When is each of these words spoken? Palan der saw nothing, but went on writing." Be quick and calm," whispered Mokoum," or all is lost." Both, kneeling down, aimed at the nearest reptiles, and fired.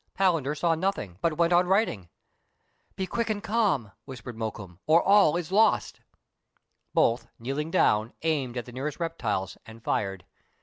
Palan 0.17 0.43
der 0.45 0.55
saw 0.55 0.73
nothing, 0.73 1.19
but 1.21 1.37
went 1.37 1.53
on 1.53 1.67
writing." 1.67 2.09
Be 2.95 3.05
quick 3.05 3.29
and 3.29 3.43
calm," 3.43 3.91
whispered 4.05 4.35
Mokoum," 4.35 4.79
or 4.87 4.99
all 5.03 5.37
is 5.37 5.51
lost." 5.51 6.01
Both, 6.91 7.27
kneeling 7.37 7.69
down, 7.69 8.13
aimed 8.23 8.57
at 8.57 8.65
the 8.65 8.71
nearest 8.71 8.99
reptiles, 8.99 9.59
and 9.63 9.83
fired. 9.83 10.25